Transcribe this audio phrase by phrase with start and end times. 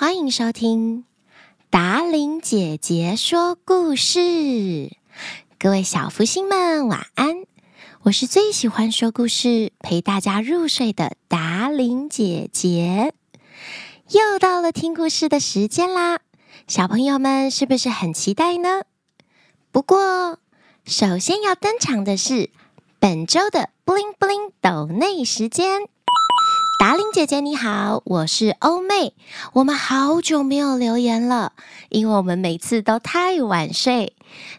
[0.00, 1.04] 欢迎收听
[1.70, 4.92] 达伶姐姐说故事。
[5.58, 7.42] 各位小福星们，晚安！
[8.02, 13.12] 我是最喜欢说故事、陪大家入睡的达伶姐姐。
[14.10, 16.20] 又到了听故事的时间啦，
[16.68, 18.82] 小朋友们是不是很期待呢？
[19.72, 20.38] 不过，
[20.84, 22.50] 首先要登场的是
[23.00, 25.88] 本周的 Bling Bling 抖内时间。
[26.78, 29.12] 达玲姐姐你好，我是欧妹。
[29.52, 31.52] 我们好久没有留言了，
[31.88, 34.14] 因为我们每次都太晚睡。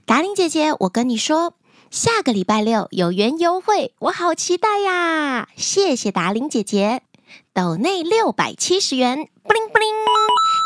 [0.05, 1.53] 达玲姐姐，我跟你说，
[1.89, 5.47] 下个礼拜六有缘优惠，我好期待呀！
[5.55, 7.03] 谢谢达玲姐姐，
[7.53, 9.87] 抖内六百七十元，布灵布灵，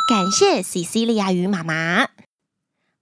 [0.10, 2.08] 感谢西西利亚与妈妈。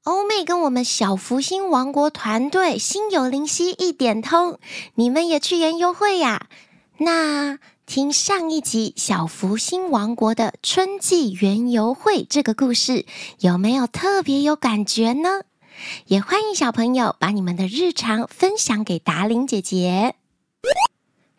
[0.04, 4.60] 欧妹跟我们小福星王国团队心有灵犀一点通，
[4.96, 6.48] 你们也去园游会呀？
[6.98, 7.58] 那。
[7.94, 13.06] 听上一集《小福星王国的春季园游会》这个故事，
[13.40, 15.42] 有没有特别有感觉呢？
[16.06, 20.16] 也欢迎小朋友把你们的日常分享给达伶姐姐。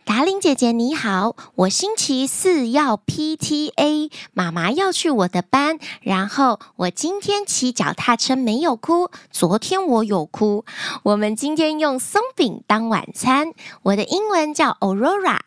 [0.04, 10.66] 达伶姐姐你好，我星期四要 PTA，妈妈要去我的班，然后我今天骑脚踏车没有哭，昨天我有哭。
[11.04, 13.54] 我们今天用松饼当晚餐。
[13.84, 15.38] 我的英文叫 Aurora，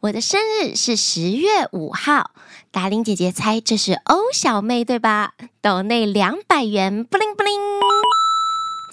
[0.00, 2.30] 我的生日是十月五号。
[2.70, 5.34] 达玲姐姐猜这是欧小妹对吧？
[5.60, 7.54] 抖内两百元，布灵布灵。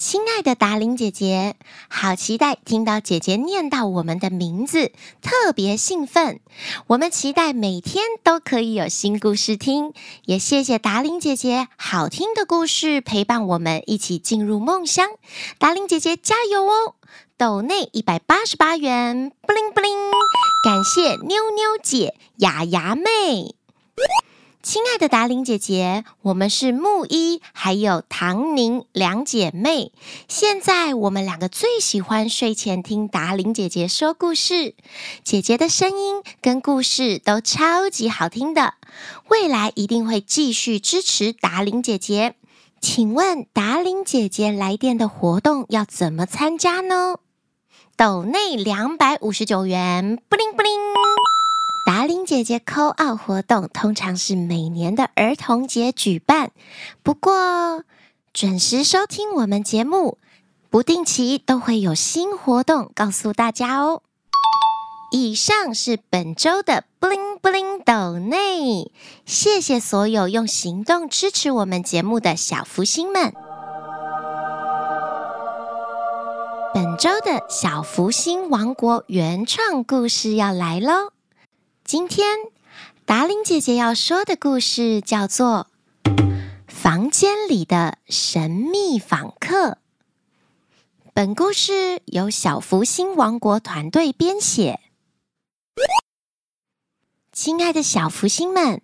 [0.00, 1.54] 亲爱的达玲姐姐，
[1.88, 6.40] 好期待听到姐姐念到我们的名字，特别兴奋。
[6.88, 9.92] 我们期待每天都可以有新故事听，
[10.24, 15.06] 也谢谢达玲姐姐好听的故事陪伴我们一起进入梦乡。
[15.58, 16.94] 达玲姐姐加油哦！
[17.42, 19.92] 抖内一百八十八元，布灵布灵，
[20.62, 23.56] 感谢妞妞姐、雅雅妹。
[24.62, 29.90] 亲爱的达伶姐姐，我们是木一还有唐宁两姐妹。
[30.28, 34.76] 现在我们两个最喜欢睡前听达伶姐姐说故事，
[35.24, 38.74] 姐姐的声音跟故事都超级好听的。
[39.26, 42.36] 未来一定会继续支持达伶姐姐。
[42.80, 47.16] 请问达伶姐姐来电的活动要怎么参加呢？
[48.04, 50.72] 抖内两百五十九元，布灵布灵。
[51.86, 56.50] 达伶姐姐 call out 活动通常是每年的儿童节举办，
[57.04, 57.84] 不过
[58.32, 60.18] 准时收听我们节目，
[60.68, 64.02] 不定期都会有新活动告诉大家哦。
[65.12, 68.90] 以上是本周的 Bling Bling 抖内，
[69.24, 73.32] 谢谢所有用行动支持我们节目的小福星们。
[77.02, 81.12] 周的小福星王国原创故事要来喽。
[81.82, 82.38] 今天
[83.04, 85.66] 达伶姐姐要说的故事叫做
[86.68, 89.70] 《房间里的神秘访客》。
[91.12, 94.78] 本故事由小福星王国团队编写。
[97.32, 98.80] 亲爱的小福星们，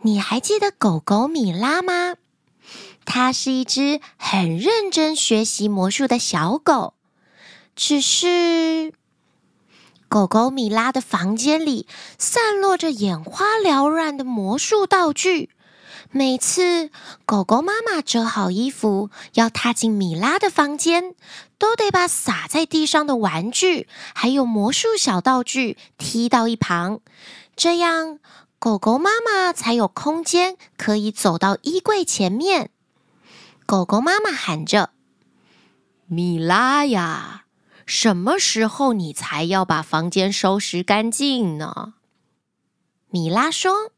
[0.00, 2.14] 你还记得狗狗米拉吗？
[3.04, 6.94] 它是一只很认真学习魔术的小狗，
[7.74, 8.92] 只是……
[10.08, 11.86] 狗狗米拉的房间里
[12.18, 15.48] 散落着眼花缭乱的魔术道具。
[16.10, 16.90] 每次
[17.24, 21.14] 狗狗妈妈折好衣服要踏进米拉的房间，
[21.56, 27.00] 都得把洒在地上的玩具还有魔术小道具踢到一旁，
[27.56, 28.18] 这样
[28.58, 32.68] 狗狗妈妈才有空间可以走到衣柜前面。
[33.64, 34.90] 狗狗妈妈喊着
[36.06, 37.41] ：“米拉呀！”
[37.86, 41.94] 什么时候你才要把房间收拾干净呢？
[43.10, 43.92] 米拉说：“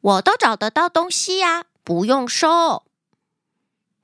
[0.00, 2.82] 我都找得到东西呀，不用收。”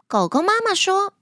[0.06, 1.12] 狗狗妈妈说：“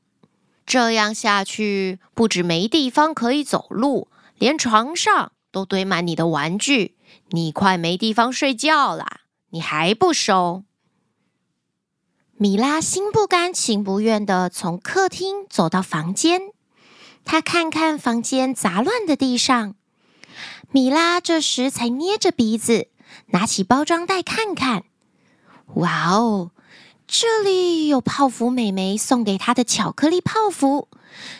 [0.64, 6.96] 这样下去，不止没地方可以走路，连床上都堆满你的玩具，
[7.30, 9.22] 你快没地方睡觉了。
[9.50, 10.62] 你还不收？”
[12.38, 16.52] 米拉心不甘情不愿地从客厅走到房间。
[17.26, 19.74] 他看看房间杂乱的地上，
[20.70, 22.86] 米拉这时才捏着鼻子，
[23.26, 24.84] 拿起包装袋看看。
[25.74, 26.52] 哇哦，
[27.08, 30.88] 这里有泡芙美眉送给她的巧克力泡芙，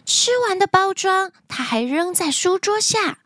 [0.05, 3.21] 吃完的包装她还扔在书桌下，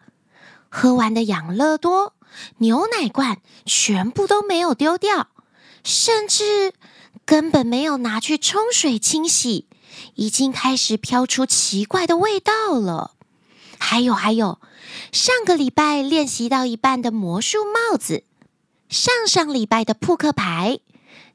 [0.69, 2.15] 喝完的养乐多、
[2.59, 5.29] 牛奶罐全部都没有丢掉，
[5.83, 6.75] 甚至
[7.25, 9.67] 根本没有拿去冲水清洗。
[10.15, 13.13] 已经开始飘出奇怪的味道了。
[13.79, 14.61] 还有还有，
[15.11, 18.25] 上个礼拜练习到一半的魔术帽子，
[18.89, 20.81] 上上礼拜的扑克牌，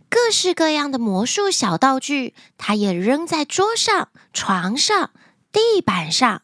[0.09, 5.09] 各式各样的魔术小道具，他也扔在桌上、床上、
[5.51, 6.43] 地板上。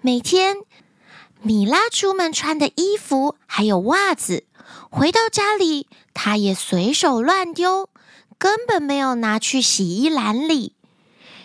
[0.00, 0.56] 每天，
[1.42, 4.44] 米拉出门穿的衣服还有袜子，
[4.90, 7.90] 回到家里，他也随手乱丢，
[8.38, 10.74] 根本没有拿去洗衣篮里。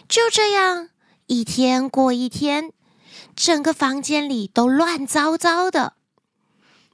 [0.09, 0.89] 就这样，
[1.27, 2.73] 一天过一天，
[3.35, 5.93] 整个房间里都乱糟糟的。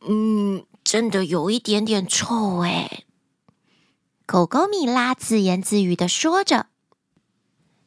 [0.06, 3.06] 嗯，真的有一点点臭哎。
[4.26, 6.68] 狗狗米拉自言自语的说着：“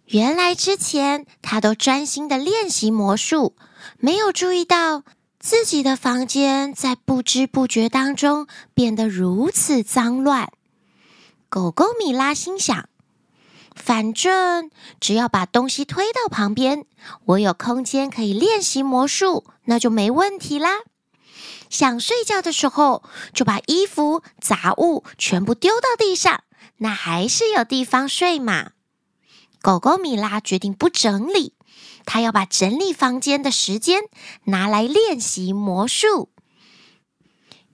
[0.07, 3.55] 原来之前他都专心的练习魔术，
[3.99, 5.03] 没有注意到
[5.39, 10.51] 自己的房间在不知不觉当中变得如此脏乱。”
[11.51, 12.89] 狗狗米拉心想
[13.79, 14.71] ：“反正
[15.01, 16.85] 只要把东西推到旁边，
[17.25, 20.81] 我有空间可以练习魔术，那就没问题啦。”
[21.71, 23.03] 想睡觉的时候，
[23.33, 26.43] 就把衣服、杂物全部丢到地上，
[26.79, 28.73] 那还是有地方睡嘛。
[29.61, 31.53] 狗狗米拉决定不整理，
[32.07, 34.03] 他要把整理房间的时间
[34.45, 36.31] 拿来练习魔术。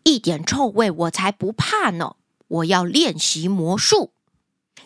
[0.03, 2.17] 一点臭味我才不怕呢！
[2.49, 4.13] 我要练习魔术，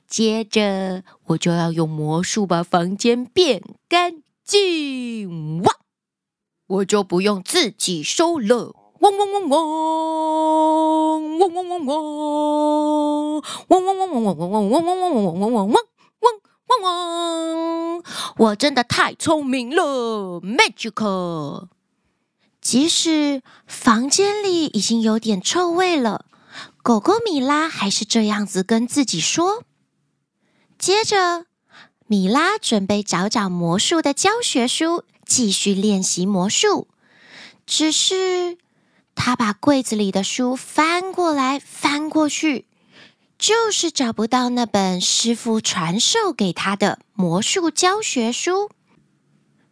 [0.07, 5.63] 接着我就要用魔术把房间变干净。
[5.63, 5.75] 哇！
[6.67, 8.75] 我就不用自己收了。
[9.01, 15.73] 嗡嗡嗡嗡，嗡嗡嗡嗡，嗡嗡嗡嗡嗡嗡嗡嗡嗡嗡嗡嗡嗡嗡
[16.69, 18.03] 嗡嗡！
[18.37, 21.69] 我真的太聪明了，Magical！
[22.61, 26.27] 即使房间里已经有点臭味了，
[26.83, 29.63] 狗狗米拉还是这样子跟自己说。
[30.79, 31.47] 接着，
[32.07, 36.89] 米拉准备找找魔术的教学书，继续练习魔术。
[37.67, 38.59] 只是。
[39.21, 42.69] 他把柜子里的书翻过来翻过去，
[43.37, 48.71] 就是找不到那本师傅传授给他的魔术教学书。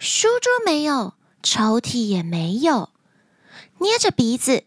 [0.01, 1.15] 书桌没有，
[1.45, 2.91] 抽屉也没有。
[3.79, 4.65] 捏着鼻子，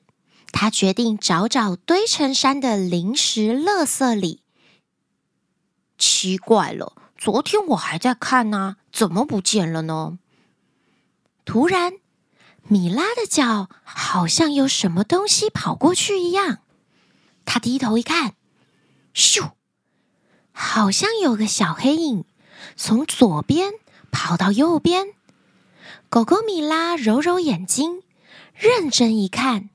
[0.54, 4.44] 他决定找找堆成山的零食垃圾里。
[6.00, 10.18] 奇怪了，昨天我还在看呢，怎么不见了呢？
[11.46, 11.94] 突然。
[12.72, 16.60] 米拉的脚好像有什么东西跑过去一样，
[17.44, 18.36] 他低头一看，
[19.16, 19.54] 咻，
[20.52, 22.26] 好像有个小黑影
[22.76, 23.74] 从左边
[24.12, 25.08] 跑到右边。
[26.10, 28.04] 狗狗米拉揉揉眼睛，
[28.54, 29.72] 认真一看，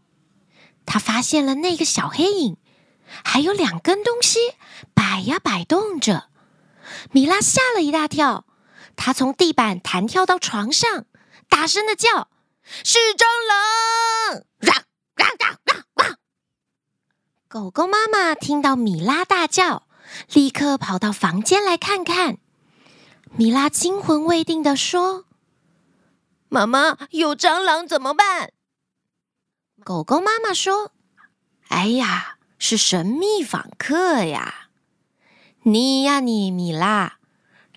[0.86, 2.56] 他发现了那个小黑影
[3.24, 4.38] 还有两根东西
[5.14, 6.28] 摆呀摆动着。
[7.12, 8.44] 米拉吓了一大跳，
[8.96, 11.04] 她从地板弹跳到床上，
[11.48, 12.28] 大声的叫。
[12.82, 14.42] 是蟑螂！
[14.72, 14.82] 啊
[15.14, 15.24] 啊
[15.68, 16.16] 啊啊！
[17.46, 19.86] 狗狗妈妈听到米拉大叫，
[20.32, 22.38] 立刻跑到房间来看看。
[23.36, 25.26] 米拉惊魂未定地说
[26.50, 28.52] ：“妈妈，有蟑螂怎么办？”
[29.84, 30.90] 狗狗妈妈说
[31.68, 34.63] ：“哎呀，是神秘访客呀！
[35.66, 37.14] 你呀，你米拉，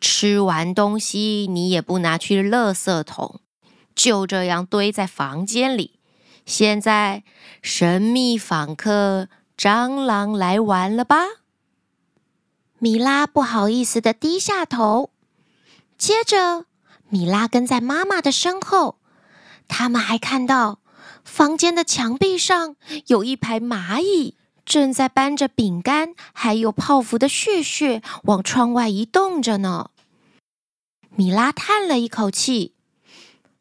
[0.02, 3.40] 吃完东西你也不拿去垃圾桶。”
[3.96, 6.00] 就这样堆在房间里。
[6.46, 7.24] 现在，
[7.62, 11.18] 神秘访客蟑螂来玩了吧？
[12.78, 15.10] 米拉不好意思地低下头。
[15.98, 16.66] 接着，
[17.10, 19.00] 米拉跟在妈妈的身后。
[19.68, 20.80] 他们还看到
[21.24, 22.76] 房间的墙壁上
[23.08, 29.92] 有一排蚂蚁，正在搬着饼干还有泡芙的屑屑往窗外移动着呢。
[31.16, 32.74] 米拉叹了一口气。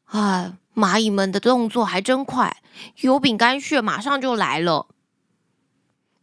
[0.06, 2.56] 哎，蚂蚁们的动作还真快，
[3.02, 4.88] 有饼干屑马上就来了。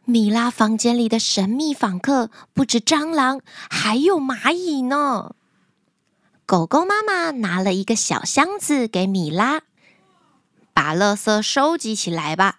[0.04, 5.34] 米拉房间里的神秘访客不止蟑螂，还有蚂蚁呢。
[6.44, 9.62] 狗狗妈妈拿了一个小箱子给米拉，
[10.74, 12.58] 把垃圾收集起来吧。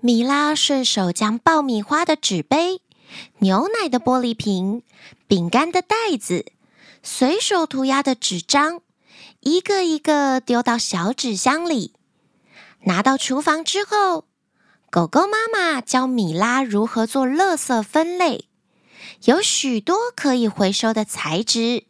[0.00, 2.80] 米拉顺手将爆米花的纸杯、
[3.38, 4.82] 牛奶的玻璃瓶、
[5.26, 6.52] 饼干的袋子、
[7.02, 8.80] 随手涂鸦的纸张。
[9.40, 11.94] 一个一个丢到小纸箱里，
[12.84, 14.26] 拿到厨房之后，
[14.88, 18.44] 狗狗妈妈教米拉如何做垃圾分类。
[19.24, 21.84] 有许多可以回收的材质，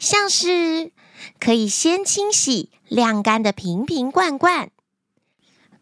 [0.00, 0.90] 像是
[1.38, 4.70] 可以先清洗、晾干的瓶瓶罐罐。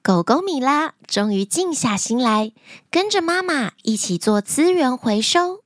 [0.03, 2.53] 狗狗米拉终于静下心来，
[2.91, 5.63] 跟着妈妈一起做资源回收。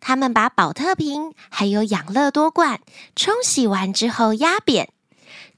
[0.00, 2.82] 他们把宝特瓶还有养乐多罐
[3.16, 4.92] 冲洗完之后压扁，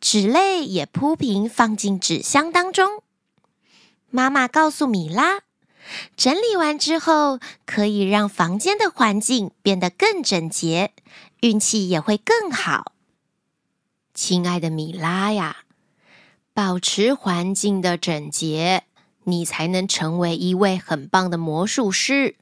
[0.01, 3.03] 纸类也铺平放进纸箱当中。
[4.09, 5.41] 妈妈告诉米拉，
[6.17, 10.93] 整理完之后，可以让房间的环境变得更整洁，
[11.41, 12.93] 运气也会更好。
[14.15, 15.65] 亲爱的米拉呀，
[16.59, 18.83] 保持环境的整洁，
[19.23, 22.35] 你才能成为一位很棒的魔术师。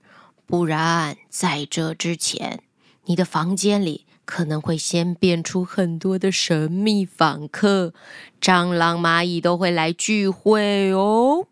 [0.46, 2.62] 不然，在这之前，
[3.04, 7.92] 你的房间里可能会先变出很多的神秘访客，
[8.40, 11.48] 蟑螂、蚂蚁都会来聚会哦。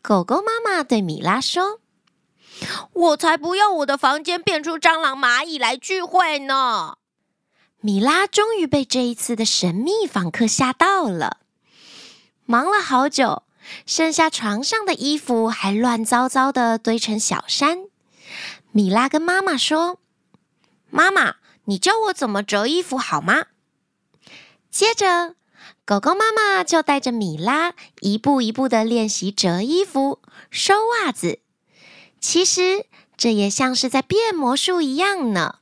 [0.00, 1.80] 狗狗妈妈对米拉说
[2.94, 6.96] ：“我才不要我的房间变出蟑螂、蚂蚁来聚会呢！”
[7.84, 11.36] 米拉终于被这一次的神秘访客吓到了，
[12.46, 13.42] 忙了好久，
[13.84, 17.80] 剩下床上的衣服还乱糟糟的堆成小山。
[18.72, 19.98] 米拉跟妈妈说
[20.88, 21.34] ：“妈妈，
[21.66, 23.48] 你教我怎么折衣服好吗？”
[24.72, 25.34] 接着。
[25.84, 31.40] 狗狗妈妈就带着米拉一步一步的练习折衣服、收袜子。
[32.18, 32.86] 其实
[33.18, 35.58] 这也像是在变魔术一样呢。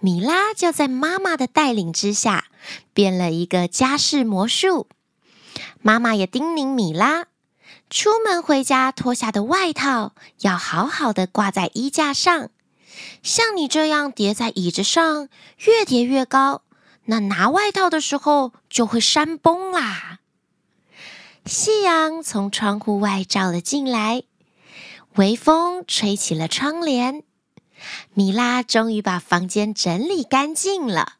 [0.00, 2.46] 米拉就在妈妈的带领之下
[2.92, 4.88] 变了一个家事魔术。
[5.80, 7.26] 妈妈也叮咛米拉，
[7.88, 12.50] 出门回家脱下的外套要好好的挂在衣架上。
[13.22, 15.28] 像你这样叠在椅子上，
[15.64, 16.62] 越叠越高。
[17.06, 20.18] 那拿外套的时候就会山崩啦。
[21.44, 24.24] 夕阳从窗户外照了进来，
[25.14, 27.22] 微风吹起了窗帘。
[28.14, 31.14] 米拉终于把房间整理干净了，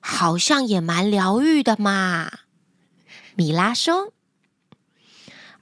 [0.00, 2.30] 好像也蛮疗愈的嘛。
[3.34, 4.12] 米拉说：“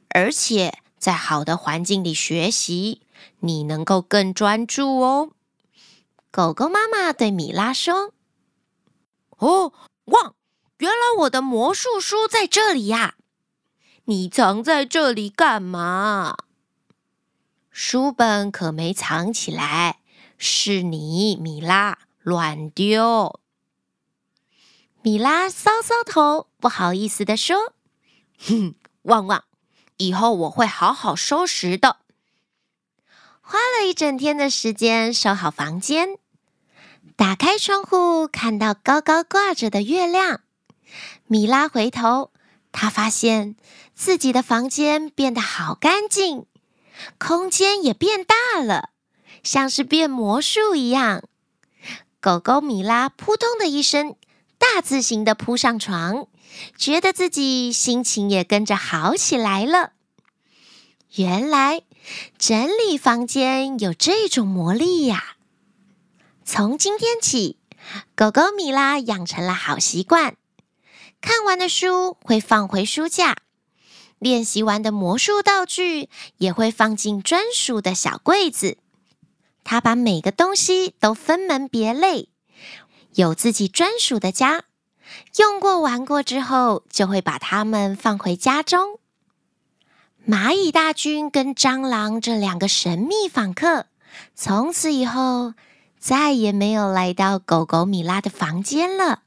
[0.09, 3.03] 而且在好的环境里学习，
[3.41, 5.31] 你能够更专注哦。”
[6.33, 8.13] 狗狗妈妈对米拉说。
[9.39, 9.73] 哦，
[10.07, 10.35] 汪！
[10.79, 13.17] 原来我的魔术书在这里呀！
[14.05, 16.37] 你藏在这里干嘛？
[17.83, 20.01] 书本可没藏起来，
[20.37, 23.41] 是你，米拉，乱丢。
[25.01, 27.73] 米拉搔搔头，不好意思地说
[28.39, 29.45] ：“哼，汪汪，
[29.97, 31.97] 以后我会好好收拾的。”
[33.41, 36.19] 花了一整天的时间收好房间。
[37.17, 40.43] 打开窗户，看到高高挂着的月亮。
[41.27, 42.31] 米拉回头，
[42.73, 43.57] 她发现
[43.95, 46.45] 自己的房间变得好干净，
[47.19, 48.91] 空间也变大了，
[49.43, 51.23] 像是变魔术一样。
[52.21, 54.15] 狗狗米拉扑通的一声，
[54.59, 56.27] 大字型的扑上床，
[56.77, 59.93] 觉得自己心情也跟着好起来了。
[61.15, 61.83] 原来
[62.39, 65.37] 整理房间有这种魔力呀！
[66.45, 67.59] 从今天起，
[68.15, 70.37] 狗狗米拉养成了好习惯：
[71.21, 73.37] 看完的书会放回书架，
[74.21, 78.79] 练习完的魔术道具也会放进专属的小柜子。
[79.65, 82.29] 他把每个东西都分门别类，
[83.15, 84.63] 有自己专属的家。
[85.39, 89.01] 用过玩过之后，就会把它们放回家中。
[90.25, 93.87] 蚂蚁大军跟蟑螂这两个神秘访客，
[94.37, 95.55] 从此以后。
[96.01, 99.25] 再也没有来到狗狗米拉的房间了。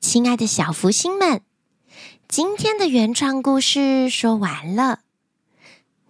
[0.00, 1.42] 亲爱的小福星们，
[2.30, 5.00] 今天的原创故事说完了。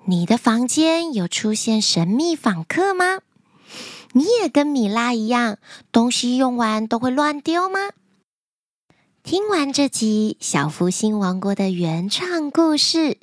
[0.05, 3.21] 你的房间有出现神秘访客吗？
[4.13, 5.57] 你也跟米拉一样，
[5.91, 7.89] 东西用完都会乱丢吗？
[9.23, 13.17] 听完这集小福星王国的原创故事，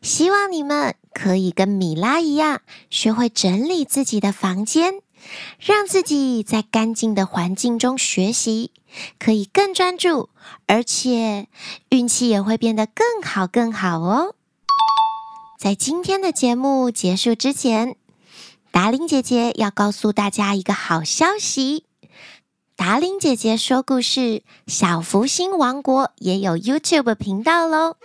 [0.00, 0.96] 希望你们。
[1.12, 4.94] 可以跟米拉一样，学会整理自己的房间，
[5.58, 8.72] 让自己在干净的环境中学习，
[9.18, 10.30] 可以更专注，
[10.66, 11.48] 而且
[11.90, 14.34] 运气也会变得更好更好哦。
[15.58, 17.96] 在今天的节目结束之前，
[18.70, 21.84] 达伶姐姐要告诉大家一个好消息：
[22.76, 27.96] 达伶姐姐说故事，小福星王国也有 YouTube 频道喽。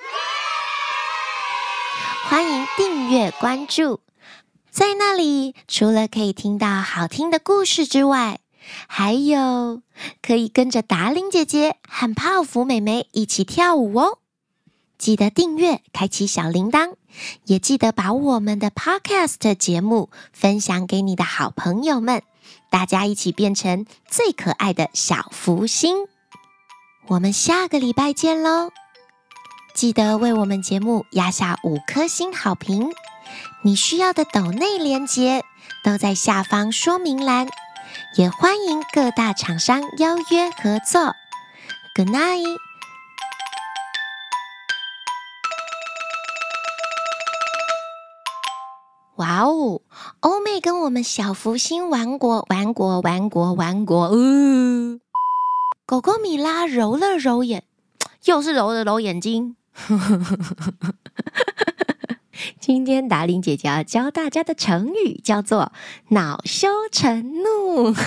[2.28, 4.02] 欢迎订阅关注，
[4.76, 8.40] 在那里除了可以听到好听的故事之外，
[8.88, 9.82] 还有
[10.22, 14.20] 可以跟着达令姐姐和泡芙妹妹一起跳舞哦。
[14.98, 16.96] 记得订阅，开启小铃铛，
[17.46, 22.22] 也记得把我们的 Podcast 节目分享给你的好朋友们，
[22.70, 25.96] 大家一起变成最可爱的小福星。
[27.08, 28.72] 我们下个礼拜见喽！
[29.76, 32.94] 记得为我们节目压下五颗星好评，
[33.62, 35.44] 你需要的抖内连接
[35.84, 37.50] 都在下方说明栏，
[38.18, 41.14] 也欢迎各大厂商邀约合作。
[41.94, 42.56] Good night。
[49.18, 49.82] 哇哦，
[50.22, 54.10] 欧妹跟我们小福星玩过，玩过，玩过，玩过。
[54.12, 55.02] 呜、
[55.86, 57.66] 狗狗米拉揉了揉眼，
[58.24, 59.58] 又是揉了揉眼睛。
[62.60, 65.72] 今天达令姐姐要教大家的成语叫做
[66.10, 67.94] “恼羞成怒”。